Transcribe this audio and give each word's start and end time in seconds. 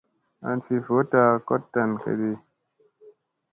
An 0.47 0.57
fi 0.65 0.75
voɗta 0.87 1.21
koɗ 1.47 1.61
tan 1.73 1.89
kadi. 2.03 2.31